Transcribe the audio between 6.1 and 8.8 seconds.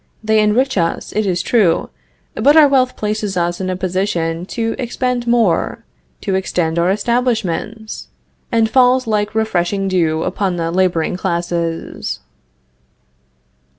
to extend our establishments, and